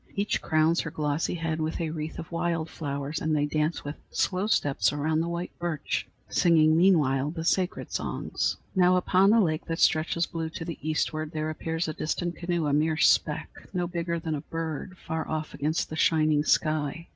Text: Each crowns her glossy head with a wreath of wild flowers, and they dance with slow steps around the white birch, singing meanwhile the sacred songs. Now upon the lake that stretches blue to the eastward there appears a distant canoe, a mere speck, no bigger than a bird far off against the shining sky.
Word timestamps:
Each 0.15 0.41
crowns 0.41 0.79
her 0.81 0.89
glossy 0.89 1.35
head 1.35 1.61
with 1.61 1.79
a 1.79 1.91
wreath 1.91 2.17
of 2.17 2.31
wild 2.31 2.71
flowers, 2.71 3.21
and 3.21 3.35
they 3.35 3.45
dance 3.45 3.83
with 3.85 3.97
slow 4.09 4.47
steps 4.47 4.91
around 4.91 5.19
the 5.19 5.29
white 5.29 5.51
birch, 5.59 6.07
singing 6.27 6.75
meanwhile 6.75 7.29
the 7.29 7.45
sacred 7.45 7.91
songs. 7.91 8.57
Now 8.75 8.95
upon 8.95 9.29
the 9.29 9.39
lake 9.39 9.65
that 9.65 9.77
stretches 9.77 10.25
blue 10.25 10.49
to 10.49 10.65
the 10.65 10.79
eastward 10.81 11.33
there 11.33 11.51
appears 11.51 11.87
a 11.87 11.93
distant 11.93 12.35
canoe, 12.35 12.65
a 12.65 12.73
mere 12.73 12.97
speck, 12.97 13.67
no 13.75 13.85
bigger 13.85 14.17
than 14.19 14.33
a 14.33 14.41
bird 14.41 14.97
far 14.97 15.27
off 15.27 15.53
against 15.53 15.87
the 15.91 15.95
shining 15.95 16.43
sky. 16.43 17.07